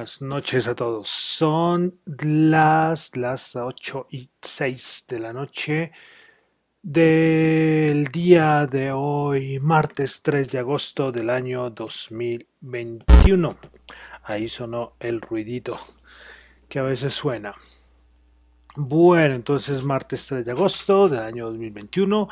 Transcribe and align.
Buenas 0.00 0.22
noches 0.22 0.66
a 0.66 0.74
todos. 0.74 1.10
Son 1.10 2.00
las, 2.06 3.18
las 3.18 3.54
8 3.54 4.06
y 4.10 4.30
6 4.40 5.04
de 5.08 5.18
la 5.18 5.34
noche 5.34 5.92
del 6.80 8.06
día 8.06 8.66
de 8.66 8.92
hoy, 8.92 9.60
martes 9.60 10.22
3 10.22 10.52
de 10.52 10.58
agosto 10.58 11.12
del 11.12 11.28
año 11.28 11.68
2021. 11.68 13.58
Ahí 14.22 14.48
sonó 14.48 14.94
el 15.00 15.20
ruidito 15.20 15.78
que 16.66 16.78
a 16.78 16.82
veces 16.82 17.12
suena. 17.12 17.52
Bueno, 18.76 19.34
entonces 19.34 19.84
martes 19.84 20.26
3 20.28 20.46
de 20.46 20.52
agosto 20.52 21.08
del 21.08 21.20
año 21.20 21.44
2021. 21.48 22.26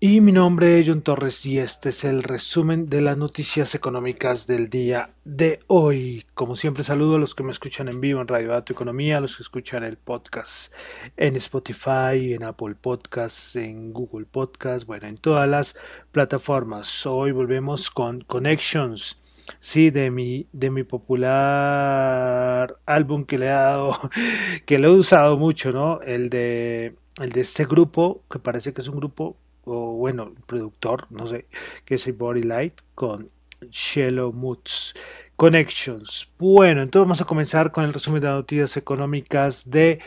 Y 0.00 0.20
mi 0.20 0.30
nombre 0.30 0.78
es 0.78 0.86
John 0.86 1.02
Torres 1.02 1.44
y 1.44 1.58
este 1.58 1.88
es 1.88 2.04
el 2.04 2.22
resumen 2.22 2.86
de 2.86 3.00
las 3.00 3.18
noticias 3.18 3.74
económicas 3.74 4.46
del 4.46 4.70
día 4.70 5.10
de 5.24 5.58
hoy. 5.66 6.24
Como 6.34 6.54
siempre 6.54 6.84
saludo 6.84 7.16
a 7.16 7.18
los 7.18 7.34
que 7.34 7.42
me 7.42 7.50
escuchan 7.50 7.88
en 7.88 8.00
vivo 8.00 8.20
en 8.20 8.28
Radio 8.28 8.50
Dato 8.50 8.72
Economía, 8.72 9.16
a 9.16 9.20
los 9.20 9.36
que 9.36 9.42
escuchan 9.42 9.82
el 9.82 9.96
podcast 9.96 10.72
en 11.16 11.34
Spotify, 11.34 12.32
en 12.32 12.44
Apple 12.44 12.76
Podcasts, 12.80 13.56
en 13.56 13.92
Google 13.92 14.26
Podcasts, 14.26 14.86
bueno, 14.86 15.08
en 15.08 15.16
todas 15.16 15.48
las 15.48 15.74
plataformas. 16.12 17.04
Hoy 17.04 17.32
volvemos 17.32 17.90
con 17.90 18.20
Connections. 18.20 19.20
Sí, 19.58 19.90
de 19.90 20.12
mi, 20.12 20.46
de 20.52 20.70
mi 20.70 20.84
popular 20.84 22.76
álbum 22.86 23.24
que 23.24 23.36
le 23.36 23.46
he 23.46 23.48
dado, 23.48 23.98
que 24.64 24.78
lo 24.78 24.90
he 24.90 24.96
usado 24.96 25.36
mucho, 25.36 25.72
¿no? 25.72 26.00
El 26.02 26.30
de, 26.30 26.94
el 27.20 27.32
de 27.32 27.40
este 27.40 27.64
grupo, 27.64 28.22
que 28.30 28.38
parece 28.38 28.72
que 28.72 28.80
es 28.80 28.86
un 28.86 28.96
grupo 28.98 29.36
o 29.68 29.92
bueno, 29.92 30.32
productor, 30.46 31.06
no 31.10 31.26
sé, 31.26 31.46
que 31.84 31.96
es 31.96 32.16
Body 32.16 32.42
Light 32.42 32.74
con 32.94 33.30
Shallow 33.62 34.32
Moods 34.32 34.94
Connections. 35.36 36.34
Bueno, 36.38 36.82
entonces 36.82 37.06
vamos 37.06 37.20
a 37.20 37.26
comenzar 37.26 37.70
con 37.70 37.84
el 37.84 37.92
resumen 37.92 38.20
de 38.20 38.28
las 38.28 38.36
noticias 38.36 38.76
económicas 38.76 39.70
de 39.70 40.00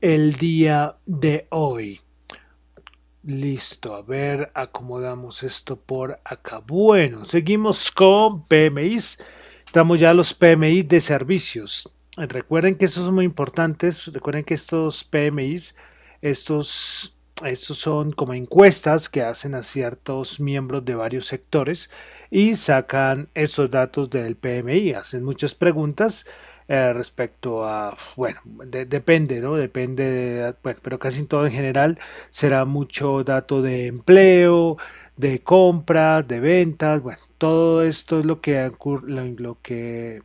el 0.00 0.34
día 0.34 0.96
de 1.06 1.46
hoy. 1.50 2.00
Listo, 3.24 3.94
a 3.96 4.02
ver, 4.02 4.52
acomodamos 4.54 5.42
esto 5.42 5.74
por 5.74 6.20
acá. 6.24 6.58
Bueno, 6.64 7.24
seguimos 7.24 7.90
con 7.90 8.44
PMIs. 8.44 9.18
Estamos 9.66 9.98
ya 9.98 10.10
a 10.10 10.14
los 10.14 10.32
PMI 10.32 10.84
de 10.84 11.00
servicios. 11.00 11.90
Recuerden 12.16 12.76
que 12.76 12.84
estos 12.84 13.04
son 13.04 13.16
muy 13.16 13.24
importantes. 13.24 14.06
Recuerden 14.12 14.44
que 14.44 14.54
estos 14.54 15.02
PMIs, 15.02 15.74
estos 16.22 17.15
estos 17.44 17.78
son 17.78 18.12
como 18.12 18.34
encuestas 18.34 19.08
que 19.08 19.22
hacen 19.22 19.54
a 19.54 19.62
ciertos 19.62 20.40
miembros 20.40 20.84
de 20.84 20.94
varios 20.94 21.26
sectores 21.26 21.90
y 22.30 22.56
sacan 22.56 23.28
esos 23.34 23.70
datos 23.70 24.10
del 24.10 24.36
PMI, 24.36 24.92
hacen 24.94 25.22
muchas 25.24 25.54
preguntas 25.54 26.26
eh, 26.68 26.92
respecto 26.92 27.64
a, 27.64 27.96
bueno, 28.16 28.40
depende, 28.66 29.40
¿no? 29.40 29.54
Depende, 29.54 30.10
de, 30.10 30.54
bueno, 30.62 30.80
pero 30.82 30.98
casi 30.98 31.24
todo 31.26 31.46
en 31.46 31.52
general 31.52 31.98
será 32.30 32.64
mucho 32.64 33.22
dato 33.22 33.62
de 33.62 33.86
empleo, 33.86 34.76
de 35.16 35.42
compras, 35.42 36.26
de 36.26 36.40
ventas, 36.40 37.02
bueno, 37.02 37.20
todo 37.38 37.82
esto 37.82 38.20
es 38.20 38.26
lo 38.26 38.40
que, 38.40 38.72
lo 38.84 39.58
que 39.62 40.20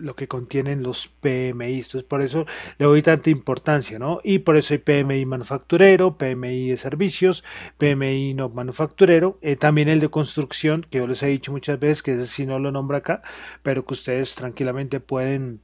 lo 0.00 0.14
que 0.14 0.28
contienen 0.28 0.82
los 0.82 1.08
PMI. 1.08 1.74
Entonces, 1.76 2.04
por 2.04 2.22
eso 2.22 2.46
le 2.78 2.86
doy 2.86 3.02
tanta 3.02 3.30
importancia, 3.30 3.98
¿no? 3.98 4.20
Y 4.24 4.40
por 4.40 4.56
eso 4.56 4.74
hay 4.74 4.78
PMI 4.78 5.26
manufacturero, 5.26 6.16
PMI 6.16 6.70
de 6.70 6.76
servicios, 6.76 7.44
PMI 7.78 8.34
no 8.34 8.48
manufacturero, 8.48 9.38
eh, 9.42 9.56
también 9.56 9.88
el 9.88 10.00
de 10.00 10.08
construcción, 10.08 10.86
que 10.90 10.98
yo 10.98 11.06
les 11.06 11.22
he 11.22 11.26
dicho 11.26 11.52
muchas 11.52 11.78
veces 11.78 12.02
que 12.02 12.14
ese 12.14 12.26
sí 12.26 12.46
no 12.46 12.58
lo 12.58 12.72
nombro 12.72 12.96
acá, 12.96 13.22
pero 13.62 13.84
que 13.84 13.94
ustedes 13.94 14.34
tranquilamente 14.34 15.00
pueden 15.00 15.60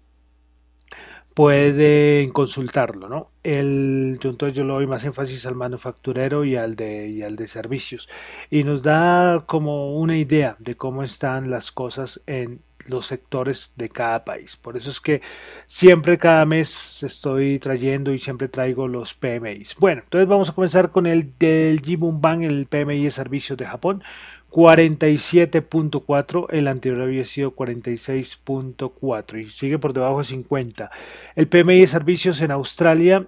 pueden 1.37 2.31
consultarlo, 2.31 3.11
¿no? 3.11 3.31
El, 3.43 4.19
entonces 4.23 4.55
yo 4.55 4.65
le 4.65 4.73
doy 4.73 4.87
más 4.87 5.05
énfasis 5.05 5.45
al 5.45 5.55
manufacturero 5.55 6.47
y 6.47 6.57
al 6.57 6.77
de 6.77 7.09
y 7.09 7.23
al 7.23 7.37
de 7.37 7.47
servicios 7.47 8.09
y 8.49 8.65
nos 8.65 8.83
da 8.83 9.45
como 9.47 9.97
una 9.97 10.17
idea 10.17 10.57
de 10.61 10.77
cómo 10.77 11.03
están 11.03 11.51
las 11.51 11.73
cosas 11.73 12.23
en 12.27 12.63
los 12.89 13.07
sectores 13.07 13.73
de 13.77 13.89
cada 13.89 14.25
país. 14.25 14.57
Por 14.57 14.77
eso 14.77 14.91
es 14.91 15.01
que 15.01 15.23
siempre 15.67 16.19
cada 16.19 16.45
mes 16.45 17.03
estoy 17.03 17.59
trayendo 17.59 18.13
y 18.13 18.19
siempre 18.19 18.49
traigo 18.49 18.89
los 18.89 19.15
PMIs. 19.15 19.77
Bueno, 19.79 20.03
entonces 20.05 20.29
vamos 20.29 20.51
a 20.51 20.55
comenzar 20.55 20.91
con 20.91 21.07
el 21.07 21.37
del 21.39 21.81
Jibun 21.81 22.21
Bank, 22.21 22.43
el 22.43 22.67
PMI 22.67 23.05
de 23.05 23.11
servicios 23.11 23.59
de 23.59 23.67
Japón. 23.67 24.03
47.4, 24.51 26.47
el 26.51 26.69
anterior 26.69 27.03
había 27.03 27.25
sido 27.25 27.55
46.4 27.55 29.41
y 29.41 29.47
sigue 29.47 29.79
por 29.79 29.93
debajo 29.93 30.19
de 30.19 30.25
50. 30.25 30.91
El 31.35 31.49
PMI 31.49 31.81
de 31.81 31.87
servicios 31.87 32.41
en 32.41 32.53
Australia 32.53 33.27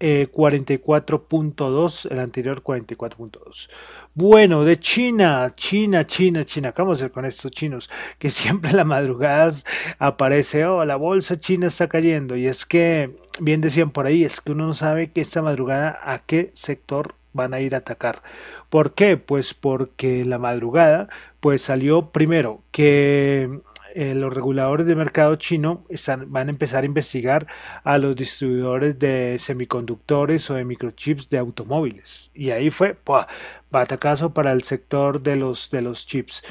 44.2, 0.00 2.06
eh, 2.06 2.08
el 2.12 2.20
anterior 2.20 2.62
44.2. 2.62 3.68
Bueno, 4.14 4.64
de 4.64 4.80
China, 4.80 5.50
China, 5.54 6.04
China, 6.04 6.44
China. 6.44 6.72
¿Qué 6.72 6.80
vamos 6.80 6.98
a 6.98 7.04
hacer 7.04 7.12
con 7.12 7.26
estos 7.26 7.50
chinos? 7.50 7.90
Que 8.18 8.30
siempre 8.30 8.70
en 8.70 8.78
las 8.78 8.86
madrugadas 8.86 9.66
aparece, 9.98 10.64
oh, 10.64 10.84
la 10.84 10.96
bolsa 10.96 11.36
china 11.36 11.66
está 11.66 11.88
cayendo. 11.88 12.36
Y 12.36 12.46
es 12.46 12.64
que, 12.64 13.14
bien 13.40 13.60
decían 13.60 13.90
por 13.90 14.06
ahí, 14.06 14.24
es 14.24 14.40
que 14.40 14.52
uno 14.52 14.66
no 14.66 14.74
sabe 14.74 15.12
que 15.12 15.20
esta 15.20 15.42
madrugada 15.42 16.00
a 16.02 16.18
qué 16.18 16.50
sector 16.54 17.14
van 17.34 17.52
a 17.54 17.60
ir 17.60 17.74
a 17.74 17.78
atacar. 17.78 18.22
¿Por 18.70 18.94
qué? 18.94 19.16
Pues 19.16 19.54
porque 19.54 20.24
la 20.24 20.38
madrugada, 20.38 21.08
pues 21.40 21.62
salió 21.62 22.10
primero 22.10 22.62
que 22.72 23.60
eh, 23.98 24.14
los 24.14 24.34
reguladores 24.34 24.86
de 24.86 24.94
mercado 24.94 25.36
chino 25.36 25.86
van 26.26 26.48
a 26.48 26.50
empezar 26.50 26.82
a 26.82 26.86
investigar 26.86 27.46
a 27.82 27.96
los 27.96 28.14
distribuidores 28.14 28.98
de 28.98 29.36
semiconductores 29.38 30.50
o 30.50 30.54
de 30.54 30.66
microchips 30.66 31.30
de 31.30 31.38
automóviles. 31.38 32.30
Y 32.34 32.50
ahí 32.50 32.68
fue 32.68 32.92
¡pua! 32.92 33.26
batacazo 33.70 34.34
para 34.34 34.52
el 34.52 34.64
sector 34.64 35.22
de 35.22 35.36
los, 35.36 35.70
de 35.70 35.80
los 35.80 36.06
chips. 36.06 36.42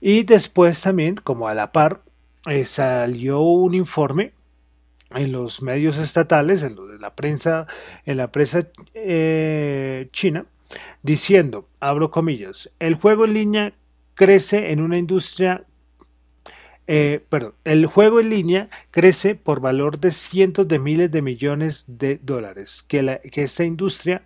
Y 0.00 0.22
después 0.22 0.80
también, 0.80 1.16
como 1.16 1.48
a 1.48 1.54
la 1.54 1.70
par, 1.70 2.00
eh, 2.46 2.64
salió 2.64 3.40
un 3.40 3.74
informe 3.74 4.32
en 5.10 5.32
los 5.32 5.60
medios 5.60 5.98
estatales, 5.98 6.62
en 6.62 6.78
la 6.98 7.14
prensa, 7.14 7.66
en 8.06 8.16
la 8.16 8.32
prensa 8.32 8.60
eh, 8.94 10.08
china, 10.12 10.46
diciendo, 11.02 11.68
abro 11.78 12.10
comillas, 12.10 12.70
el 12.78 12.94
juego 12.94 13.26
en 13.26 13.34
línea 13.34 13.74
crece 14.14 14.72
en 14.72 14.80
una 14.80 14.96
industria 14.96 15.66
eh, 16.86 17.24
perdón, 17.28 17.54
el 17.64 17.86
juego 17.86 18.20
en 18.20 18.30
línea 18.30 18.68
crece 18.90 19.34
por 19.34 19.60
valor 19.60 19.98
de 19.98 20.12
cientos 20.12 20.68
de 20.68 20.78
miles 20.78 21.10
de 21.10 21.22
millones 21.22 21.84
de 21.88 22.18
dólares, 22.22 22.84
que, 22.86 23.02
la, 23.02 23.18
que 23.18 23.42
esta 23.42 23.64
industria 23.64 24.22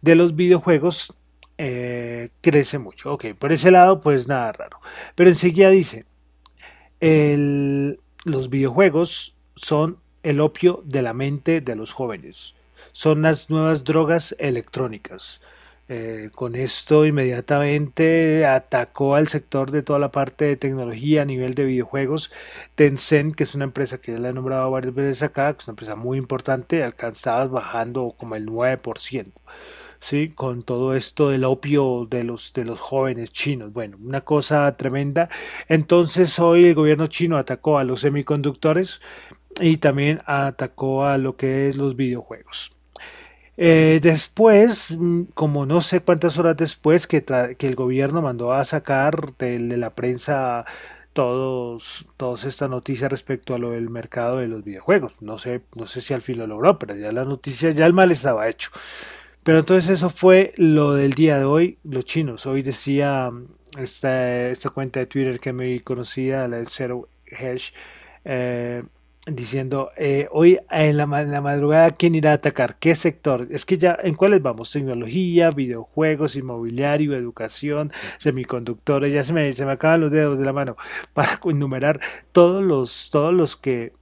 de 0.00 0.14
los 0.14 0.36
videojuegos 0.36 1.14
eh, 1.58 2.28
crece 2.40 2.78
mucho. 2.78 3.12
Ok, 3.12 3.26
por 3.38 3.52
ese 3.52 3.70
lado, 3.70 4.00
pues 4.00 4.28
nada 4.28 4.52
raro. 4.52 4.80
Pero 5.14 5.30
enseguida 5.30 5.70
dice, 5.70 6.06
los 7.00 8.50
videojuegos 8.50 9.36
son 9.56 9.98
el 10.22 10.40
opio 10.40 10.82
de 10.84 11.02
la 11.02 11.12
mente 11.12 11.60
de 11.60 11.76
los 11.76 11.92
jóvenes, 11.92 12.54
son 12.92 13.22
las 13.22 13.50
nuevas 13.50 13.84
drogas 13.84 14.34
electrónicas. 14.38 15.40
Eh, 15.92 16.30
con 16.36 16.54
esto 16.54 17.04
inmediatamente 17.04 18.46
atacó 18.46 19.16
al 19.16 19.26
sector 19.26 19.72
de 19.72 19.82
toda 19.82 19.98
la 19.98 20.12
parte 20.12 20.44
de 20.44 20.56
tecnología 20.56 21.22
a 21.22 21.24
nivel 21.24 21.54
de 21.56 21.64
videojuegos. 21.64 22.30
Tencent, 22.76 23.34
que 23.34 23.42
es 23.42 23.56
una 23.56 23.64
empresa 23.64 24.00
que 24.00 24.12
ya 24.12 24.18
la 24.18 24.28
he 24.28 24.32
nombrado 24.32 24.70
varias 24.70 24.94
veces 24.94 25.22
acá, 25.24 25.52
que 25.52 25.62
es 25.62 25.66
una 25.68 25.72
empresa 25.72 25.96
muy 25.96 26.16
importante, 26.16 26.84
alcanzaba 26.84 27.46
bajando 27.46 28.14
como 28.16 28.36
el 28.36 28.46
9%. 28.46 29.32
¿sí? 30.00 30.28
con 30.30 30.62
todo 30.62 30.94
esto 30.94 31.28
del 31.30 31.44
opio 31.44 32.06
de 32.08 32.22
los, 32.24 32.52
de 32.52 32.64
los 32.64 32.78
jóvenes 32.80 33.32
chinos. 33.32 33.72
Bueno, 33.72 33.98
una 34.00 34.20
cosa 34.20 34.76
tremenda. 34.76 35.28
Entonces 35.68 36.38
hoy 36.38 36.66
el 36.66 36.74
gobierno 36.74 37.08
chino 37.08 37.36
atacó 37.36 37.78
a 37.78 37.84
los 37.84 38.02
semiconductores 38.02 39.00
y 39.60 39.78
también 39.78 40.22
atacó 40.26 41.04
a 41.04 41.18
lo 41.18 41.36
que 41.36 41.68
es 41.68 41.76
los 41.76 41.96
videojuegos. 41.96 42.79
Eh, 43.62 44.00
después, 44.02 44.96
mm, 44.98 45.24
como 45.34 45.66
no 45.66 45.82
sé 45.82 46.00
cuántas 46.00 46.38
horas 46.38 46.56
después 46.56 47.06
que, 47.06 47.22
que 47.58 47.66
el 47.66 47.74
gobierno 47.76 48.22
mandó 48.22 48.54
a 48.54 48.64
sacar 48.64 49.36
de, 49.36 49.58
la 49.76 49.90
prensa 49.90 50.64
todos, 51.12 52.06
todas 52.16 52.46
estas 52.46 52.70
noticias 52.70 53.10
respecto 53.10 53.54
a 53.54 53.58
lo 53.58 53.72
del 53.72 53.90
mercado 53.90 54.38
de 54.38 54.48
los 54.48 54.64
videojuegos. 54.64 55.20
No 55.20 55.36
sé, 55.36 55.60
no 55.76 55.86
sé 55.86 56.00
si 56.00 56.14
al 56.14 56.22
fin 56.22 56.38
lo 56.38 56.46
logró, 56.46 56.78
pero 56.78 56.96
ya 56.96 57.12
las 57.12 57.28
noticias, 57.28 57.74
ya 57.74 57.84
el 57.84 57.92
mal 57.92 58.10
estaba 58.10 58.48
hecho. 58.48 58.70
Pero 59.42 59.58
entonces 59.58 59.90
eso 59.90 60.08
fue 60.08 60.54
lo 60.56 60.94
del 60.94 61.12
día 61.12 61.36
de 61.36 61.44
hoy, 61.44 61.78
los 61.84 62.06
chinos. 62.06 62.46
Hoy 62.46 62.62
decía 62.62 63.30
esta, 63.78 64.48
esta 64.48 64.70
cuenta 64.70 65.00
de 65.00 65.06
Twitter 65.06 65.38
que 65.38 65.52
me 65.52 65.80
conocida, 65.80 66.48
la 66.48 66.56
del 66.56 66.66
Zero 66.66 67.08
eh, 68.24 68.84
diciendo 69.26 69.90
eh, 69.96 70.28
hoy 70.32 70.58
en 70.70 70.96
la, 70.96 71.06
madrugada 71.06 71.90
quién 71.92 72.14
irá 72.14 72.32
a 72.32 72.34
atacar, 72.34 72.76
qué 72.78 72.94
sector, 72.94 73.46
es 73.50 73.66
que 73.66 73.76
ya 73.78 73.98
en 74.02 74.14
cuáles 74.14 74.42
vamos, 74.42 74.72
tecnología, 74.72 75.50
videojuegos, 75.50 76.36
inmobiliario, 76.36 77.14
educación, 77.14 77.92
semiconductores, 78.18 79.12
ya 79.12 79.22
se 79.22 79.32
me, 79.32 79.52
se 79.52 79.66
me 79.66 79.72
acaban 79.72 80.00
los 80.00 80.10
dedos 80.10 80.38
de 80.38 80.44
la 80.44 80.52
mano. 80.52 80.76
Para 81.12 81.38
enumerar 81.44 82.00
todos 82.32 82.62
los, 82.62 83.10
todos 83.10 83.34
los 83.34 83.56
que 83.56 83.92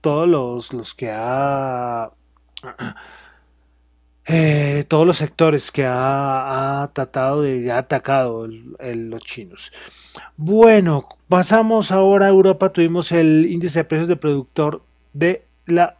todos 0.00 0.28
los, 0.28 0.72
los 0.72 0.94
que 0.94 1.10
ha 1.12 2.10
eh, 4.26 4.84
todos 4.88 5.06
los 5.06 5.18
sectores 5.18 5.70
que 5.70 5.84
ha, 5.86 6.88
tratado 6.94 7.42
de 7.42 7.70
ha 7.70 7.78
atacado 7.78 8.46
los 8.46 9.22
chinos. 9.24 9.72
Bueno, 10.36 11.06
pasamos 11.28 11.92
ahora 11.92 12.26
a 12.26 12.30
Europa. 12.30 12.70
Tuvimos 12.70 13.12
el 13.12 13.46
índice 13.46 13.80
de 13.80 13.84
precios 13.84 14.08
de 14.08 14.16
productor 14.16 14.82
de 15.12 15.46
la 15.66 15.98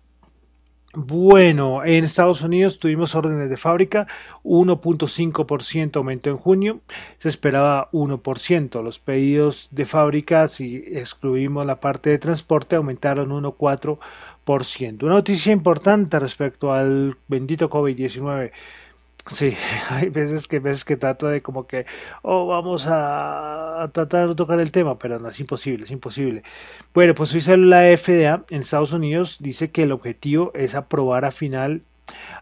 Bueno, 0.97 1.85
en 1.85 2.05
Estados 2.05 2.43
Unidos 2.43 2.79
tuvimos 2.79 3.17
órdenes 3.17 3.51
de 3.51 3.57
fábrica, 3.57 4.07
1.5% 4.45 5.97
aumento 5.97 6.31
en 6.31 6.37
junio, 6.37 6.83
se 7.19 7.29
esperaba 7.29 7.91
1%. 7.91 8.81
Los 8.81 9.01
pedidos 9.01 9.69
de 9.73 9.87
fábrica, 9.87 10.47
si 10.47 10.85
excluimos 10.87 11.67
la 11.67 11.75
parte 11.75 12.11
de 12.11 12.19
transporte, 12.19 12.77
aumentaron 12.77 13.31
1.4%. 13.31 15.03
Una 15.03 15.15
noticia 15.15 15.53
importante 15.53 16.21
respecto 16.21 16.73
al 16.73 17.17
bendito 17.27 17.69
COVID-19. 17.69 18.53
Sí, 19.31 19.57
hay 19.91 20.11
veces 20.11 20.47
que 20.47 20.59
veces 20.59 20.85
que 20.85 20.97
trato 20.97 21.29
de 21.29 21.43
como 21.43 21.67
que, 21.67 21.87
oh, 22.23 22.47
vamos 22.47 22.87
a, 22.89 23.91
tratar 23.93 24.29
de 24.29 24.35
tocar 24.35 24.61
el 24.61 24.71
tema, 24.73 24.97
pero 24.97 25.19
no, 25.19 25.29
es 25.29 25.41
imposible, 25.41 25.85
es 25.85 25.91
imposible. 25.91 26.43
Bueno, 26.93 27.15
pues 27.15 27.35
hoy 27.35 27.41
sale 27.41 27.67
la 27.67 27.97
FDA 27.97 28.45
en 28.51 28.61
Estados 28.61 28.93
Unidos, 28.93 29.39
dice 29.41 29.71
que 29.71 29.85
el 29.85 29.93
objetivo 29.93 30.53
es 30.55 30.75
aprobar 30.75 31.25
a 31.25 31.31
final, 31.31 31.83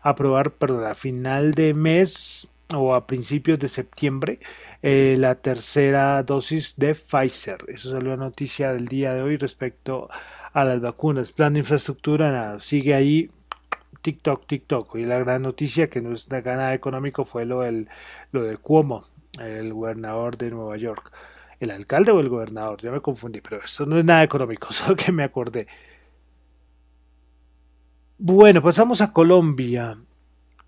aprobar, 0.03 0.51
perdón, 0.53 0.87
a 0.87 0.95
final 0.95 1.53
de 1.53 1.75
mes 1.75 2.51
o 2.75 2.95
a 2.95 3.07
principios 3.07 3.59
de 3.59 3.69
septiembre 3.69 4.39
eh, 4.83 5.17
la 5.19 5.37
tercera 5.37 6.23
dosis 6.25 6.75
de 6.77 6.95
Pfizer. 6.95 7.59
Eso 7.69 7.97
es 7.97 8.05
la 8.05 8.17
noticia 8.17 8.73
del 8.73 8.89
día 8.89 9.15
de 9.15 9.23
hoy 9.23 9.37
respecto 9.37 10.09
a 10.53 10.65
las 10.65 10.81
vacunas. 10.81 11.33
Plan 11.33 11.53
de 11.53 11.61
infraestructura 11.61 12.59
sigue 12.61 12.95
ahí. 12.95 13.29
TikTok, 14.03 14.47
TikTok. 14.47 14.97
Y 14.97 15.07
la 15.07 15.19
gran 15.19 15.43
noticia 15.43 15.89
que 15.89 16.01
no 16.01 16.13
es 16.13 16.31
nada 16.31 16.75
económico 16.75 17.25
fue 17.25 17.47
lo, 17.47 17.61
del, 17.61 17.89
lo 18.33 18.43
de 18.43 18.57
Cuomo, 18.57 19.05
el 19.41 19.73
gobernador 19.73 20.37
de 20.37 20.51
Nueva 20.51 20.77
York. 20.77 21.13
¿El 21.61 21.71
alcalde 21.71 22.11
o 22.11 22.21
el 22.21 22.29
gobernador? 22.29 22.83
Ya 22.83 22.91
me 22.91 23.01
confundí, 23.01 23.41
pero 23.41 23.59
esto 23.65 23.87
no 23.87 23.99
es 23.99 24.05
nada 24.05 24.25
económico, 24.25 24.73
solo 24.73 24.97
que 24.97 25.13
me 25.13 25.25
acordé. 25.25 25.69
Bueno, 28.19 28.61
pasamos 28.63 29.01
a 29.01 29.13
Colombia. 29.13 29.99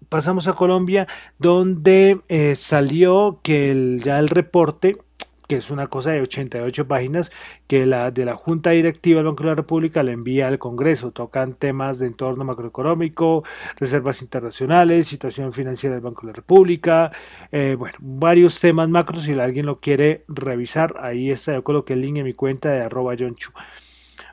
Pasamos 0.08 0.48
a 0.48 0.52
Colombia, 0.52 1.08
donde 1.38 2.20
eh, 2.28 2.54
salió 2.54 3.40
que 3.42 3.96
ya 3.98 4.18
el 4.18 4.28
reporte 4.28 4.98
que 5.46 5.56
es 5.56 5.70
una 5.70 5.86
cosa 5.86 6.10
de 6.10 6.20
88 6.22 6.88
páginas, 6.88 7.30
que 7.66 7.86
la 7.86 8.10
de 8.10 8.24
la 8.24 8.34
Junta 8.34 8.70
Directiva 8.70 9.18
del 9.18 9.26
Banco 9.26 9.42
de 9.42 9.50
la 9.50 9.54
República 9.54 10.02
le 10.02 10.12
envía 10.12 10.48
al 10.48 10.58
Congreso. 10.58 11.10
Tocan 11.10 11.54
temas 11.54 11.98
de 11.98 12.06
entorno 12.06 12.44
macroeconómico, 12.44 13.44
reservas 13.76 14.22
internacionales, 14.22 15.06
situación 15.06 15.52
financiera 15.52 15.94
del 15.94 16.04
Banco 16.04 16.22
de 16.22 16.28
la 16.28 16.36
República, 16.36 17.12
eh, 17.52 17.76
bueno, 17.78 17.96
varios 18.00 18.60
temas 18.60 18.88
macros. 18.88 19.24
Si 19.24 19.32
alguien 19.38 19.66
lo 19.66 19.80
quiere 19.80 20.24
revisar, 20.28 20.96
ahí 21.00 21.30
está. 21.30 21.54
Yo 21.54 21.64
coloqué 21.64 21.94
el 21.94 22.00
link 22.00 22.16
en 22.16 22.24
mi 22.24 22.32
cuenta 22.32 22.70
de 22.70 22.82
arroba. 22.82 23.14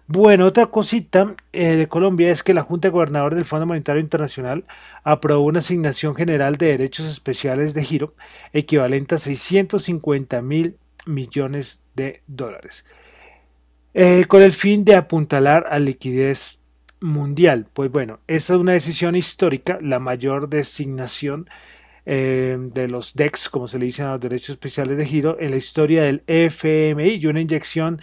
Bueno, 0.07 0.45
otra 0.45 0.65
cosita 0.65 1.35
eh, 1.53 1.75
de 1.75 1.87
Colombia 1.87 2.31
es 2.31 2.43
que 2.43 2.53
la 2.53 2.63
Junta 2.63 2.87
de 2.89 2.91
Gobernadores 2.91 3.37
del 3.37 3.45
Fondo 3.45 3.65
Monetario 3.65 4.01
Internacional 4.01 4.65
aprobó 5.03 5.45
una 5.45 5.59
asignación 5.59 6.15
general 6.15 6.57
de 6.57 6.65
derechos 6.65 7.05
especiales 7.07 7.73
de 7.73 7.83
giro 7.83 8.13
equivalente 8.51 9.15
a 9.15 9.17
650 9.17 10.41
mil 10.41 10.77
millones 11.05 11.83
de 11.95 12.23
dólares. 12.27 12.85
Eh, 13.93 14.25
con 14.27 14.41
el 14.41 14.53
fin 14.53 14.85
de 14.85 14.95
apuntalar 14.95 15.67
a 15.69 15.79
liquidez 15.79 16.61
mundial. 17.01 17.65
Pues 17.73 17.91
bueno, 17.91 18.19
esta 18.27 18.53
es 18.53 18.59
una 18.59 18.73
decisión 18.73 19.15
histórica, 19.15 19.77
la 19.81 19.99
mayor 19.99 20.47
designación 20.47 21.49
eh, 22.05 22.57
de 22.59 22.87
los 22.87 23.15
DEX, 23.15 23.49
como 23.49 23.67
se 23.67 23.79
le 23.79 23.85
dicen 23.85 24.05
a 24.05 24.13
los 24.13 24.21
derechos 24.21 24.51
especiales 24.51 24.97
de 24.97 25.05
giro, 25.05 25.37
en 25.39 25.51
la 25.51 25.57
historia 25.57 26.03
del 26.03 26.23
FMI 26.27 27.15
y 27.15 27.25
una 27.25 27.41
inyección 27.41 27.99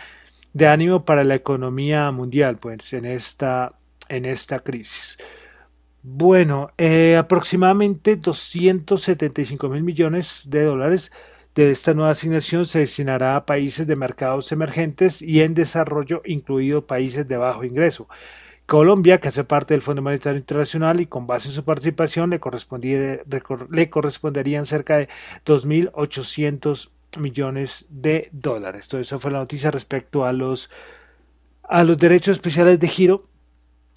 de 0.53 0.67
ánimo 0.67 1.05
para 1.05 1.25
la 1.25 1.37
economía 1.37 2.11
mundial, 2.11 2.59
pues 2.61 2.93
en 2.93 3.07
esta, 3.07 3.79
en 4.09 4.27
esta 4.27 4.61
crisis. 4.61 5.19
Bueno, 6.03 6.71
eh, 6.79 7.17
aproximadamente 7.17 8.17
275 8.17 9.69
mil 9.69 9.83
millones 9.83 10.45
de 10.49 10.63
dólares 10.63 11.13
de 11.65 11.73
esta 11.73 11.95
nueva 11.95 12.11
asignación 12.11 12.65
se 12.65 12.81
destinará 12.81 13.37
a 13.37 13.47
países 13.47 13.87
de 13.87 13.97
mercados 13.97 14.53
emergentes 14.53 15.23
y 15.23 15.43
en 15.43 15.55
desarrollo, 15.55 16.23
incluidos 16.25 16.85
países 16.85 17.27
de 17.27 17.37
bajo 17.37 17.65
ingreso. 17.65 18.09
Colombia, 18.67 19.19
que 19.19 19.29
hace 19.29 19.45
parte 19.45 19.75
del 19.75 19.81
Fondo 19.81 20.03
Monetario 20.03 20.39
Internacional 20.39 21.01
y 21.01 21.07
con 21.07 21.27
base 21.27 21.49
en 21.49 21.55
su 21.55 21.65
participación 21.65 22.31
le, 22.31 22.41
le 23.71 23.91
corresponderían 23.91 24.67
cerca 24.67 24.99
de 24.99 25.09
2.800 25.47 26.91
millones 27.19 27.87
de 27.89 28.29
dólares. 28.33 28.89
Todo 28.89 29.01
eso 29.01 29.19
fue 29.19 29.31
la 29.31 29.39
noticia 29.39 29.71
respecto 29.71 30.27
a 30.27 30.33
los, 30.33 30.71
a 31.63 31.83
los 31.83 31.99
derechos 31.99 32.37
especiales 32.37 32.79
de 32.79 32.89
giro 32.89 33.25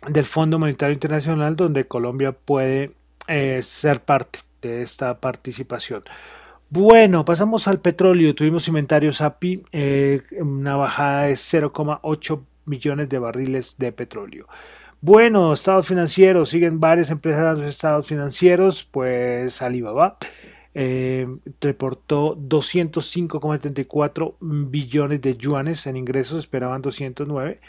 del 0.08 0.26
Fondo 0.26 0.58
Monetario 0.58 0.94
Internacional, 0.94 1.56
donde 1.56 1.88
Colombia 1.88 2.32
puede 2.32 2.94
eh, 3.28 3.62
ser 3.64 4.02
parte 4.02 4.40
de 4.62 4.82
esta 4.82 5.20
participación. 5.20 6.04
Bueno, 6.74 7.26
pasamos 7.26 7.68
al 7.68 7.82
petróleo. 7.82 8.34
Tuvimos 8.34 8.66
inventarios 8.70 9.20
API, 9.20 9.62
eh, 9.74 10.22
una 10.40 10.78
bajada 10.78 11.24
de 11.24 11.34
0,8 11.34 12.46
millones 12.66 13.10
de 13.10 13.20
barriles 13.20 13.76
de 13.78 13.92
petróleo. 13.92 14.48
Bueno, 15.02 15.52
estados 15.52 15.86
financieros, 15.86 16.48
siguen 16.48 16.80
varias 16.80 17.12
empresas 17.12 17.44
dando 17.44 17.66
estados 17.66 18.08
financieros, 18.08 18.86
pues 18.86 19.62
Alibaba 19.62 20.16
eh, 20.74 21.28
reportó 21.60 22.38
205,74 22.38 24.36
billones 24.40 25.20
de 25.20 25.36
yuanes 25.36 25.86
en 25.88 25.98
ingresos, 25.98 26.38
esperaban 26.40 26.82
209, 26.82 27.60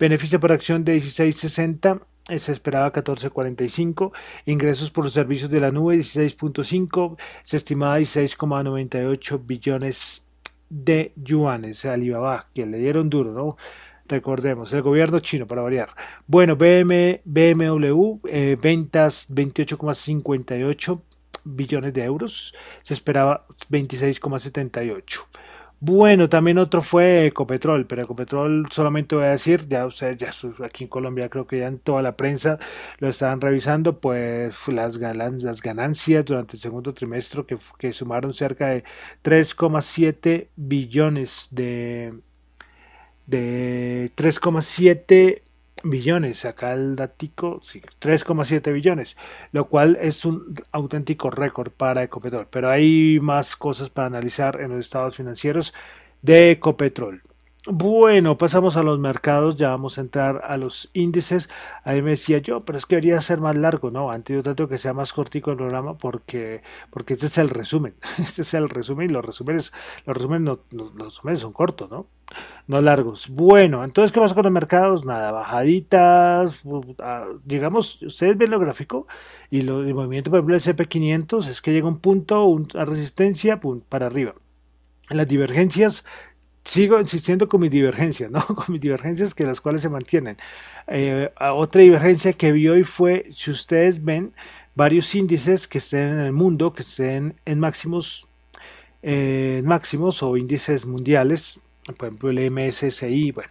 beneficio 0.00 0.40
por 0.40 0.50
acción 0.50 0.84
de 0.84 0.96
16,60 0.96 2.00
se 2.36 2.52
esperaba 2.52 2.92
14.45, 2.92 4.12
ingresos 4.44 4.90
por 4.90 5.10
servicios 5.10 5.50
de 5.50 5.60
la 5.60 5.70
nube 5.70 5.96
16.5, 5.96 7.16
se 7.42 7.56
estimaba 7.56 7.98
16,98 7.98 9.40
billones 9.46 10.26
de 10.68 11.12
yuanes 11.16 11.84
Alibaba, 11.86 12.48
que 12.54 12.66
le 12.66 12.78
dieron 12.78 13.08
duro, 13.08 13.32
¿no? 13.32 13.56
Recordemos, 14.06 14.72
el 14.72 14.82
gobierno 14.82 15.20
chino, 15.20 15.46
para 15.46 15.62
variar. 15.62 15.90
Bueno, 16.26 16.56
BMW, 16.56 18.18
eh, 18.26 18.56
ventas 18.60 19.30
28,58 19.30 21.02
billones 21.44 21.94
de 21.94 22.04
euros, 22.04 22.54
se 22.82 22.94
esperaba 22.94 23.46
26,78. 23.70 25.26
Bueno, 25.80 26.28
también 26.28 26.58
otro 26.58 26.82
fue 26.82 27.26
Ecopetrol, 27.26 27.86
pero 27.86 28.02
Ecopetrol 28.02 28.66
solamente 28.70 29.14
voy 29.14 29.26
a 29.26 29.30
decir, 29.30 29.68
ya 29.68 29.86
ustedes, 29.86 30.18
ya 30.18 30.30
aquí 30.64 30.84
en 30.84 30.90
Colombia 30.90 31.28
creo 31.28 31.46
que 31.46 31.60
ya 31.60 31.68
en 31.68 31.78
toda 31.78 32.02
la 32.02 32.16
prensa 32.16 32.58
lo 32.98 33.08
estaban 33.08 33.40
revisando, 33.40 34.00
pues 34.00 34.56
las, 34.68 34.98
ganancias 34.98 36.24
durante 36.24 36.56
el 36.56 36.60
segundo 36.60 36.92
trimestre 36.94 37.44
que, 37.46 37.56
que 37.78 37.92
sumaron 37.92 38.32
cerca 38.34 38.68
de 38.70 38.82
3,7 39.22 40.48
billones 40.56 41.48
de, 41.52 42.12
de 43.26 44.10
3,7 44.16 45.42
billones. 45.82 46.44
Acá 46.44 46.72
el 46.74 46.96
datico, 46.96 47.60
sí, 47.62 47.80
3,7 48.00 48.72
billones, 48.72 49.16
lo 49.52 49.68
cual 49.68 49.98
es 50.00 50.24
un 50.24 50.54
auténtico 50.72 51.30
récord 51.30 51.70
para 51.70 52.02
Ecopetrol. 52.02 52.46
Pero 52.50 52.70
hay 52.70 53.18
más 53.20 53.56
cosas 53.56 53.90
para 53.90 54.06
analizar 54.06 54.60
en 54.60 54.70
los 54.70 54.80
estados 54.80 55.16
financieros 55.16 55.74
de 56.22 56.52
Ecopetrol. 56.52 57.22
Bueno, 57.70 58.38
pasamos 58.38 58.78
a 58.78 58.82
los 58.82 58.98
mercados, 58.98 59.56
ya 59.56 59.68
vamos 59.70 59.98
a 59.98 60.00
entrar 60.00 60.42
a 60.46 60.56
los 60.56 60.90
índices. 60.94 61.50
Ahí 61.84 62.00
me 62.00 62.10
decía 62.10 62.38
yo, 62.38 62.60
pero 62.60 62.78
es 62.78 62.86
que 62.86 62.96
debería 62.96 63.20
ser 63.20 63.40
más 63.40 63.56
largo, 63.56 63.90
¿no? 63.90 64.10
Antes 64.10 64.34
yo 64.36 64.42
trato 64.42 64.68
que 64.68 64.78
sea 64.78 64.94
más 64.94 65.12
cortico 65.12 65.50
el 65.50 65.58
programa 65.58 65.98
porque, 65.98 66.62
porque 66.90 67.12
este 67.14 67.26
es 67.26 67.36
el 67.36 67.50
resumen. 67.50 67.94
Este 68.18 68.42
es 68.42 68.54
el 68.54 68.70
resumen 68.70 69.10
y 69.10 69.12
los 69.12 69.24
resúmenes, 69.24 69.72
los 70.06 70.16
resúmenes, 70.16 70.58
los 70.72 70.94
resúmenes 70.94 71.40
son 71.40 71.52
cortos, 71.52 71.90
¿no? 71.90 72.06
No 72.66 72.82
largos. 72.82 73.30
Bueno, 73.30 73.82
entonces, 73.82 74.12
¿qué 74.12 74.20
pasa 74.20 74.34
con 74.34 74.44
los 74.44 74.52
mercados? 74.52 75.06
Nada, 75.06 75.30
bajaditas. 75.32 76.62
Ah, 76.98 77.26
llegamos, 77.46 78.02
ustedes 78.02 78.36
ven 78.36 78.50
lo 78.50 78.58
gráfico 78.58 79.06
y 79.50 79.62
lo, 79.62 79.82
el 79.82 79.94
movimiento, 79.94 80.30
por 80.30 80.40
ejemplo, 80.40 80.54
del 80.54 80.62
CP500 80.62 81.48
es 81.48 81.62
que 81.62 81.72
llega 81.72 81.88
un 81.88 81.98
punto, 81.98 82.44
una 82.44 82.84
resistencia 82.84 83.58
para 83.88 84.06
arriba. 84.06 84.34
Las 85.08 85.26
divergencias 85.26 86.04
sigo 86.68 87.00
insistiendo 87.00 87.48
con 87.48 87.62
mis 87.62 87.70
divergencias, 87.70 88.30
¿no? 88.30 88.44
Con 88.46 88.66
mis 88.68 88.80
divergencias 88.80 89.34
que 89.34 89.44
las 89.44 89.60
cuales 89.60 89.80
se 89.80 89.88
mantienen. 89.88 90.36
Eh, 90.86 91.30
otra 91.40 91.80
divergencia 91.80 92.34
que 92.34 92.52
vi 92.52 92.68
hoy 92.68 92.84
fue, 92.84 93.26
si 93.30 93.50
ustedes 93.50 94.04
ven, 94.04 94.34
varios 94.74 95.14
índices 95.14 95.66
que 95.66 95.78
estén 95.78 96.08
en 96.08 96.20
el 96.20 96.32
mundo, 96.32 96.72
que 96.74 96.82
estén 96.82 97.36
en 97.46 97.58
máximos, 97.58 98.28
eh, 99.02 99.62
máximos 99.64 100.22
o 100.22 100.36
índices 100.36 100.84
mundiales, 100.84 101.64
por 101.94 102.08
ejemplo 102.08 102.30
el 102.30 102.50
MSCI, 102.50 103.32
bueno. 103.32 103.50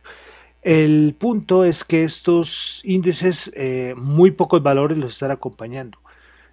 El 0.61 1.15
punto 1.17 1.63
es 1.63 1.83
que 1.83 2.03
estos 2.03 2.81
índices, 2.83 3.51
eh, 3.55 3.93
muy 3.95 4.31
pocos 4.31 4.61
valores 4.61 4.97
los 4.97 5.13
están 5.13 5.31
acompañando. 5.31 5.99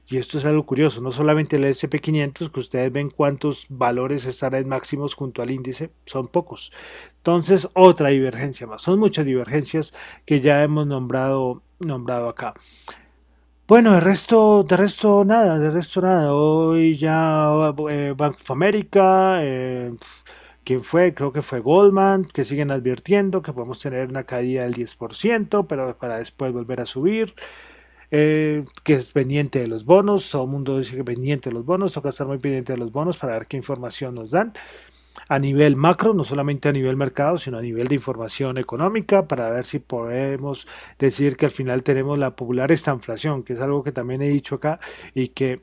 Y 0.06 0.18
esto 0.18 0.38
es 0.38 0.44
algo 0.44 0.66
curioso, 0.66 1.00
no 1.00 1.10
solamente 1.10 1.56
el 1.56 1.64
SP500, 1.64 2.50
que 2.50 2.60
ustedes 2.60 2.92
ven 2.92 3.08
cuántos 3.08 3.66
valores 3.70 4.26
están 4.26 4.54
en 4.54 4.68
máximos 4.68 5.14
junto 5.14 5.40
al 5.42 5.50
índice, 5.50 5.90
son 6.04 6.28
pocos. 6.28 6.72
Entonces, 7.16 7.68
otra 7.72 8.10
divergencia 8.10 8.66
más. 8.66 8.82
Son 8.82 8.98
muchas 8.98 9.24
divergencias 9.24 9.94
que 10.26 10.40
ya 10.40 10.62
hemos 10.62 10.86
nombrado, 10.86 11.62
nombrado 11.80 12.28
acá. 12.28 12.54
Bueno, 13.66 13.92
de 13.94 14.00
resto, 14.00 14.62
de 14.62 14.76
resto 14.76 15.24
nada, 15.24 15.58
de 15.58 15.70
resto 15.70 16.02
nada. 16.02 16.34
Hoy 16.34 16.94
ya 16.96 17.50
eh, 17.88 18.14
Bank 18.14 18.34
of 18.34 18.50
America, 18.50 19.38
eh, 19.42 19.94
¿quién 20.64 20.82
fue? 20.82 21.14
Creo 21.14 21.32
que 21.32 21.42
fue 21.42 21.60
Goldman, 21.60 22.24
que 22.24 22.44
siguen 22.44 22.70
advirtiendo 22.70 23.40
que 23.40 23.52
podemos 23.52 23.80
tener 23.80 24.08
una 24.08 24.24
caída 24.24 24.62
del 24.62 24.74
10%, 24.74 25.66
pero 25.68 25.96
para 25.98 26.18
después 26.18 26.52
volver 26.52 26.80
a 26.80 26.86
subir. 26.86 27.34
Eh, 28.10 28.64
que 28.84 28.94
es 28.94 29.12
pendiente 29.12 29.58
de 29.58 29.66
los 29.66 29.84
bonos, 29.84 30.30
todo 30.30 30.44
el 30.44 30.50
mundo 30.50 30.78
dice 30.78 30.94
que 30.94 31.02
pendiente 31.02 31.50
de 31.50 31.54
los 31.54 31.64
bonos, 31.64 31.92
toca 31.92 32.10
estar 32.10 32.26
muy 32.26 32.38
pendiente 32.38 32.72
de 32.72 32.78
los 32.78 32.92
bonos 32.92 33.16
para 33.16 33.32
ver 33.32 33.46
qué 33.46 33.56
información 33.56 34.14
nos 34.14 34.30
dan 34.30 34.52
a 35.28 35.38
nivel 35.38 35.76
macro, 35.76 36.12
no 36.14 36.24
solamente 36.24 36.68
a 36.68 36.72
nivel 36.72 36.96
mercado, 36.96 37.38
sino 37.38 37.58
a 37.58 37.62
nivel 37.62 37.88
de 37.88 37.94
información 37.94 38.58
económica, 38.58 39.26
para 39.26 39.50
ver 39.50 39.64
si 39.64 39.78
podemos 39.78 40.66
decir 40.98 41.36
que 41.36 41.46
al 41.46 41.50
final 41.50 41.82
tenemos 41.82 42.18
la 42.18 42.36
popular 42.36 42.72
estanflación, 42.72 43.42
que 43.42 43.54
es 43.54 43.60
algo 43.60 43.82
que 43.82 43.92
también 43.92 44.22
he 44.22 44.28
dicho 44.28 44.56
acá 44.56 44.80
y 45.14 45.28
que, 45.28 45.62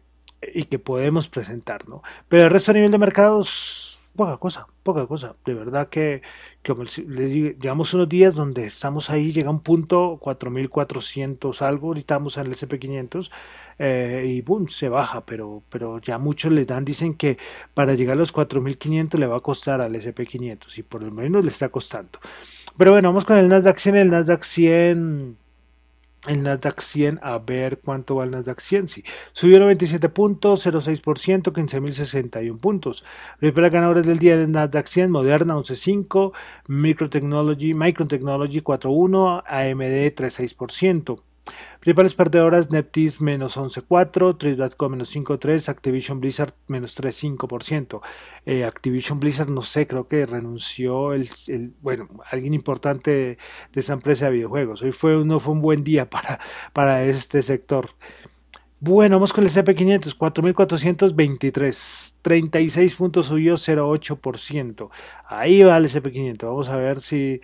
y 0.53 0.63
que 0.63 0.79
podemos 0.79 1.29
presentar, 1.29 1.87
¿no? 1.87 2.01
Pero 2.27 2.45
el 2.45 2.49
resto 2.49 2.71
a 2.71 2.73
nivel 2.73 2.91
de 2.91 2.97
mercados 2.97 3.90
poca 4.15 4.37
cosa, 4.37 4.67
poca 4.83 5.07
cosa. 5.07 5.35
De 5.45 5.53
verdad 5.53 5.89
que, 5.89 6.21
como 6.65 6.83
llevamos 6.83 7.93
unos 7.93 8.09
días 8.09 8.35
donde 8.35 8.65
estamos 8.65 9.09
ahí, 9.09 9.31
llega 9.31 9.49
un 9.49 9.61
punto 9.61 10.17
4400 10.19 11.61
algo, 11.61 11.87
ahorita 11.87 12.17
en 12.17 12.23
el 12.23 12.55
SP500 12.55 13.31
eh, 13.79 14.25
y 14.27 14.41
boom, 14.41 14.67
se 14.69 14.89
baja, 14.89 15.25
pero, 15.25 15.63
pero 15.69 15.99
ya 15.99 16.17
muchos 16.17 16.51
le 16.51 16.65
dan, 16.65 16.85
dicen 16.85 17.13
que 17.15 17.37
para 17.73 17.93
llegar 17.95 18.15
a 18.15 18.19
los 18.19 18.31
4500 18.31 19.19
le 19.19 19.27
va 19.27 19.37
a 19.37 19.41
costar 19.41 19.81
al 19.81 19.93
SP500 19.93 20.77
y 20.77 20.83
por 20.83 21.01
lo 21.03 21.11
menos 21.11 21.43
le 21.43 21.49
está 21.49 21.69
costando. 21.69 22.19
Pero 22.77 22.91
bueno, 22.91 23.09
vamos 23.09 23.25
con 23.25 23.37
el 23.37 23.47
Nasdaq 23.47 23.77
100, 23.77 23.95
el 23.95 24.09
Nasdaq 24.11 24.43
100 24.43 25.40
el 26.27 26.43
Nasdaq 26.43 26.79
100 26.79 27.19
a 27.23 27.37
ver 27.39 27.79
cuánto 27.79 28.15
va 28.15 28.25
el 28.25 28.31
Nasdaq 28.31 28.59
100 28.59 28.87
sí. 28.87 29.03
subió 29.31 29.59
97 29.59 30.09
puntos 30.09 30.65
0,6% 30.65 31.51
15.061 31.51 32.59
puntos 32.59 33.03
primeras 33.39 33.71
ganadoras 33.71 34.05
del 34.05 34.19
día 34.19 34.37
del 34.37 34.51
Nasdaq 34.51 34.85
100 34.85 35.11
Moderna 35.11 35.55
11.5 35.55 36.31
Microtechnology 36.67 37.73
Microtechnology 37.73 38.61
4.1 38.61 39.43
AMD 39.47 40.15
3.6% 40.15 41.30
Principales 41.81 42.13
perdedoras, 42.13 42.69
Neptis 42.69 43.21
menos 43.21 43.57
11.4, 43.57 44.37
Trade.com 44.37 44.91
menos 44.91 45.15
5.3, 45.15 45.67
Activision 45.67 46.19
Blizzard 46.19 46.53
menos 46.67 46.95
3.5%. 46.95 48.01
Eh, 48.45 48.65
Activision 48.65 49.19
Blizzard, 49.19 49.49
no 49.49 49.63
sé, 49.63 49.87
creo 49.87 50.07
que 50.07 50.27
renunció 50.27 51.13
el, 51.13 51.27
bueno, 51.81 52.07
alguien 52.29 52.53
importante 52.53 53.39
de, 53.73 53.73
esa 53.73 53.93
empresa 53.93 54.25
de 54.25 54.33
videojuegos. 54.33 54.83
Hoy 54.83 54.91
fue, 54.91 55.25
no 55.25 55.39
fue 55.39 55.53
un 55.53 55.63
buen 55.63 55.83
día 55.83 56.07
para, 56.11 56.39
para 56.71 57.03
este 57.03 57.41
sector. 57.41 57.89
Bueno, 58.79 59.15
vamos 59.15 59.33
con 59.33 59.43
el 59.43 59.49
CP500, 59.49 60.15
4.423, 60.15 62.13
36 62.21 62.95
puntos 62.95 63.25
subió 63.25 63.55
0.8%. 63.55 64.91
Ahí 65.25 65.63
va 65.63 65.77
el 65.77 65.89
CP500, 65.89 66.45
vamos 66.45 66.69
a 66.69 66.77
ver 66.77 66.99
si 66.99 67.41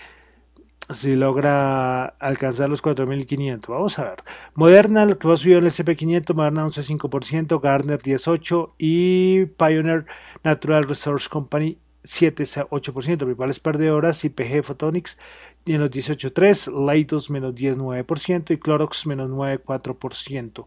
si 0.89 1.15
logra 1.15 2.05
alcanzar 2.05 2.69
los 2.69 2.81
4.500. 2.81 3.67
Vamos 3.67 3.99
a 3.99 4.03
ver. 4.03 4.23
Moderna, 4.55 5.05
lo 5.05 5.17
que 5.17 5.27
va 5.27 5.33
a 5.33 5.37
subir 5.37 5.57
el 5.57 5.65
SP500, 5.65 6.33
Moderna 6.33 6.65
11.5%, 6.65 7.61
Garner 7.61 7.99
10.8% 7.99 8.71
y 8.77 9.45
Pioneer 9.45 10.05
Natural 10.43 10.83
Resource 10.83 11.29
Company 11.29 11.77
7.8%. 12.03 13.17
Principales 13.17 13.59
perdedoras, 13.59 14.23
IPG 14.23 14.63
Photonics 14.63 15.17
menos 15.65 15.91
18.3%, 15.91 16.85
Leidos 16.85 17.29
menos 17.29 17.53
10.9% 17.53 18.51
y 18.51 18.57
Clorox 18.57 19.05
menos 19.07 19.29
9.4%. 19.29 20.65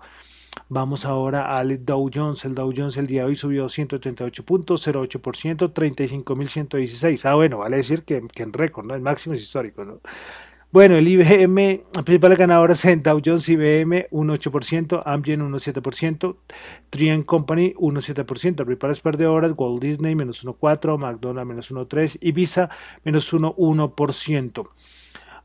Vamos 0.69 1.05
ahora 1.05 1.59
al 1.59 1.85
Dow 1.85 2.09
Jones. 2.13 2.45
El 2.45 2.55
Dow 2.55 2.73
Jones 2.77 2.97
el 2.97 3.07
día 3.07 3.23
de 3.23 3.29
hoy 3.29 3.35
subió 3.35 3.69
138 3.69 4.45
puntos, 4.45 4.87
0,8%, 4.87 5.73
35.116. 5.73 7.25
Ah, 7.25 7.35
bueno, 7.35 7.59
vale 7.59 7.79
decir 7.79 8.05
que, 8.05 8.23
en 8.37 8.53
récord, 8.53 8.87
¿no? 8.87 8.95
El 8.95 9.01
máximo 9.01 9.35
es 9.35 9.41
histórico, 9.41 9.85
¿no? 9.85 10.01
Bueno, 10.73 10.95
el 10.95 11.09
IBM, 11.09 11.83
principales 12.05 12.39
ganadoras 12.39 12.85
en 12.85 13.03
Dow 13.03 13.21
Jones, 13.25 13.49
IBM 13.49 14.07
1,8%, 14.13 15.03
Amgen 15.05 15.41
1,7%, 15.41 16.37
Trian 16.91 17.23
Company 17.23 17.75
1,7%, 17.75 18.65
principales 18.65 19.01
perdedoras, 19.01 19.53
Walt 19.57 19.83
Disney 19.83 20.15
menos 20.15 20.45
1,4%, 20.45 20.97
McDonald's 20.97 21.49
menos 21.49 21.73
1,3% 21.73 22.19
y 22.21 22.31
Visa 22.31 22.71
menos 23.03 23.33
1,1%. 23.35 24.69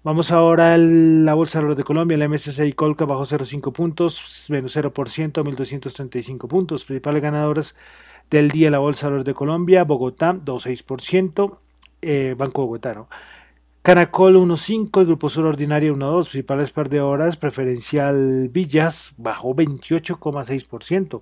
Vamos 0.05 0.31
ahora 0.31 0.75
a 0.75 0.77
la 0.77 1.33
Bolsa 1.33 1.63
de 1.63 1.74
de 1.74 1.83
Colombia, 1.83 2.15
la 2.15 2.27
MSCI 2.27 2.74
Colca 2.74 3.05
bajó 3.05 3.24
0,5 3.24 3.74
puntos, 3.74 4.45
menos 4.51 4.77
0%, 4.77 4.93
1.235 4.93 6.47
puntos. 6.47 6.85
Principales 6.85 7.24
ganadoras 7.24 7.75
del 8.29 8.50
día 8.50 8.69
la 8.69 8.77
Bolsa 8.77 9.09
de 9.09 9.24
de 9.24 9.33
Colombia, 9.33 9.83
Bogotá 9.83 10.35
2,6%, 10.35 11.57
eh, 12.03 12.35
Banco 12.38 12.62
Bogotá, 12.67 12.93
¿no? 12.93 13.09
Caracol 13.81 14.35
1.5, 14.35 15.00
el 15.01 15.07
Grupo 15.07 15.27
Sur 15.27 15.47
Ordinario 15.47 15.95
1.2, 15.95 16.29
principales 16.29 16.71
perdedoras, 16.71 17.35
preferencial 17.35 18.50
Villas 18.50 19.15
bajó 19.17 19.55
28,6%. 19.55 21.19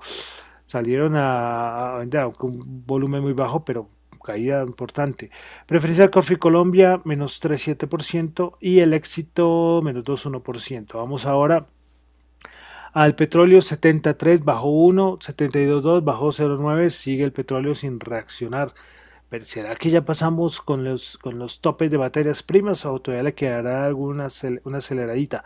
Salieron 0.65 1.13
a, 1.15 1.99
vender 1.99 2.27
con 2.37 2.49
un 2.49 2.83
volumen 2.85 3.21
muy 3.21 3.31
bajo, 3.31 3.63
pero 3.63 3.87
caída 4.23 4.63
importante. 4.63 5.29
Preferencial 5.67 6.09
Coffee 6.09 6.37
Colombia, 6.37 7.01
menos 7.03 7.39
3,7% 7.43 8.57
y 8.59 8.79
el 8.79 8.93
éxito, 8.93 9.81
menos 9.83 10.03
2,1%. 10.03 10.93
Vamos 10.93 11.25
ahora 11.25 11.67
al 12.93 13.15
petróleo 13.15 13.59
73 13.59 14.43
bajó 14.43 14.67
1, 14.69 15.17
72.2 15.17 16.03
bajó 16.03 16.27
0,9, 16.27 16.89
sigue 16.89 17.23
el 17.23 17.33
petróleo 17.33 17.73
sin 17.75 17.99
reaccionar. 17.99 18.73
Pero 19.29 19.45
¿será 19.45 19.75
que 19.75 19.89
ya 19.89 20.05
pasamos 20.05 20.61
con 20.61 20.83
los, 20.83 21.17
con 21.17 21.39
los 21.39 21.61
topes 21.61 21.91
de 21.91 21.97
materias 21.97 22.43
primas 22.43 22.85
o 22.85 22.99
todavía 22.99 23.23
le 23.23 23.33
quedará 23.33 23.85
alguna 23.85 24.27
una 24.63 24.77
aceleradita? 24.77 25.43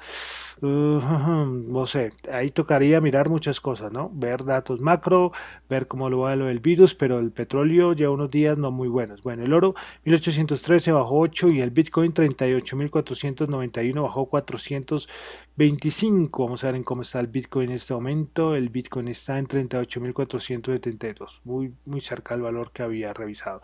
no 0.62 1.86
sé, 1.86 2.12
ahí 2.32 2.50
tocaría 2.50 3.00
mirar 3.00 3.30
muchas 3.30 3.62
cosas, 3.62 3.92
¿no? 3.92 4.10
Ver 4.14 4.44
datos 4.44 4.82
macro, 4.82 5.32
ver 5.70 5.86
cómo 5.88 6.10
lo 6.10 6.18
va 6.20 6.36
lo 6.36 6.46
del 6.46 6.60
virus, 6.60 6.96
pero 6.96 7.20
el 7.20 7.32
petróleo 7.32 7.94
lleva 7.94 8.14
unos 8.14 8.32
días 8.32 8.58
no 8.58 8.72
muy 8.72 8.88
buenos. 8.88 9.22
Bueno, 9.22 9.44
el 9.44 9.54
oro 9.54 9.76
1813 10.06 10.94
bajó 10.94 11.20
8 11.20 11.50
y 11.50 11.62
el 11.62 11.70
Bitcoin 11.70 12.12
38.491 12.14 14.02
bajó 14.02 14.26
425. 14.26 16.44
Vamos 16.44 16.64
a 16.64 16.68
ver 16.68 16.78
en 16.78 16.84
cómo 16.84 17.04
está 17.04 17.20
el 17.20 17.28
Bitcoin 17.28 17.70
en 17.70 17.76
este 17.76 17.94
momento. 17.94 18.56
El 18.56 18.70
Bitcoin 18.70 19.10
está 19.10 19.38
en 19.38 19.46
38.472, 19.48 21.42
muy, 21.44 21.72
muy 21.86 22.02
cerca 22.02 22.34
del 22.34 22.42
valor 22.44 22.72
que 22.72 22.82
había 22.82 23.14
revisado. 23.14 23.62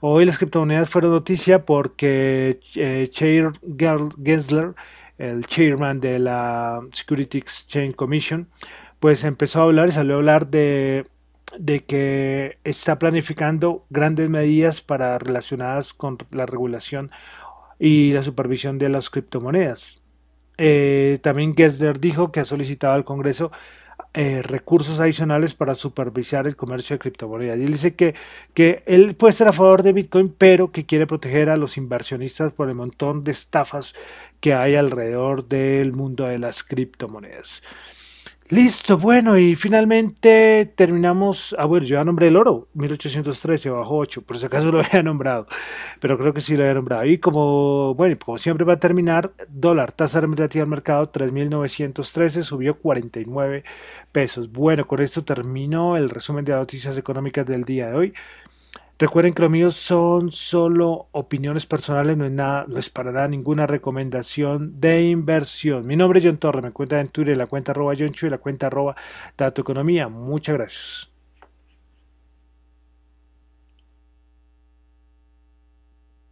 Hoy 0.00 0.24
las 0.24 0.38
criptomonedas 0.38 0.90
fueron 0.90 1.12
noticia 1.12 1.64
porque 1.64 2.60
eh, 2.76 3.06
Chair 3.10 3.52
Gensler 4.24 4.74
el 5.18 5.44
chairman 5.46 6.00
de 6.00 6.18
la 6.18 6.80
Security 6.92 7.38
Exchange 7.38 7.94
Commission, 7.94 8.48
pues 9.00 9.24
empezó 9.24 9.60
a 9.60 9.64
hablar 9.64 9.88
y 9.88 9.92
salió 9.92 10.14
a 10.14 10.18
hablar 10.18 10.48
de, 10.48 11.06
de 11.58 11.84
que 11.84 12.58
está 12.64 12.98
planificando 12.98 13.84
grandes 13.90 14.30
medidas 14.30 14.80
para 14.80 15.18
relacionadas 15.18 15.92
con 15.92 16.18
la 16.30 16.46
regulación 16.46 17.10
y 17.78 18.12
la 18.12 18.22
supervisión 18.22 18.78
de 18.78 18.88
las 18.88 19.10
criptomonedas. 19.10 20.00
Eh, 20.56 21.18
también 21.22 21.54
Gessler 21.54 22.00
dijo 22.00 22.32
que 22.32 22.40
ha 22.40 22.44
solicitado 22.44 22.94
al 22.94 23.04
Congreso 23.04 23.52
eh, 24.14 24.42
recursos 24.42 25.00
adicionales 25.00 25.54
para 25.54 25.74
supervisar 25.74 26.46
el 26.46 26.56
comercio 26.56 26.94
de 26.94 27.00
criptomonedas. 27.00 27.58
Y 27.58 27.64
él 27.64 27.72
dice 27.72 27.94
que, 27.94 28.14
que 28.54 28.82
él 28.86 29.14
puede 29.14 29.30
estar 29.30 29.48
a 29.48 29.52
favor 29.52 29.82
de 29.82 29.92
Bitcoin, 29.92 30.34
pero 30.36 30.72
que 30.72 30.86
quiere 30.86 31.06
proteger 31.06 31.50
a 31.50 31.56
los 31.56 31.76
inversionistas 31.76 32.52
por 32.52 32.68
el 32.68 32.74
montón 32.74 33.22
de 33.24 33.32
estafas 33.32 33.94
que 34.40 34.54
hay 34.54 34.76
alrededor 34.76 35.46
del 35.46 35.92
mundo 35.92 36.24
de 36.24 36.38
las 36.38 36.62
criptomonedas. 36.62 37.62
Listo, 38.50 38.96
bueno, 38.96 39.36
y 39.36 39.56
finalmente 39.56 40.72
terminamos. 40.74 41.54
Ah, 41.58 41.66
bueno, 41.66 41.84
yo 41.84 41.96
ya 41.96 42.04
nombré 42.04 42.28
el 42.28 42.36
oro, 42.36 42.66
1813 42.72 43.68
bajo 43.68 43.98
8, 43.98 44.22
por 44.22 44.38
si 44.38 44.46
acaso 44.46 44.72
lo 44.72 44.80
había 44.82 45.02
nombrado, 45.02 45.46
pero 46.00 46.16
creo 46.16 46.32
que 46.32 46.40
sí 46.40 46.56
lo 46.56 46.62
había 46.62 46.72
nombrado. 46.72 47.04
Y 47.04 47.18
como, 47.18 47.94
bueno, 47.94 48.16
como 48.24 48.38
siempre 48.38 48.64
va 48.64 48.74
a 48.74 48.80
terminar, 48.80 49.32
dólar, 49.48 49.92
tasa 49.92 50.22
relativa 50.22 50.62
al 50.62 50.70
mercado, 50.70 51.12
3.913, 51.12 52.42
subió 52.42 52.78
49 52.78 53.64
pesos. 54.12 54.50
Bueno, 54.50 54.86
con 54.86 55.02
esto 55.02 55.22
termino 55.24 55.98
el 55.98 56.08
resumen 56.08 56.42
de 56.46 56.52
las 56.52 56.60
noticias 56.62 56.96
económicas 56.96 57.44
del 57.44 57.64
día 57.64 57.88
de 57.88 57.94
hoy. 57.96 58.14
Recuerden 58.98 59.32
que 59.32 59.42
los 59.42 59.50
míos 59.50 59.76
son 59.76 60.32
solo 60.32 61.08
opiniones 61.12 61.66
personales, 61.66 62.16
no 62.16 62.24
es, 62.24 62.32
nada, 62.32 62.64
no 62.66 62.78
es 62.78 62.90
para 62.90 63.12
nada 63.12 63.28
ninguna 63.28 63.64
recomendación 63.64 64.80
de 64.80 65.02
inversión. 65.02 65.86
Mi 65.86 65.94
nombre 65.94 66.18
es 66.18 66.24
John 66.26 66.38
Torre, 66.38 66.62
me 66.62 66.68
encuentran 66.68 67.02
en 67.02 67.08
Twitter 67.08 67.36
la 67.36 67.46
cuenta 67.46 67.70
arroba 67.70 67.94
John 67.96 68.10
Chu 68.10 68.26
y 68.26 68.30
la 68.30 68.38
cuenta 68.38 68.66
arroba 68.66 68.96
Dato 69.36 69.60
Economía. 69.60 70.08
Muchas 70.08 70.56
gracias. 70.56 71.07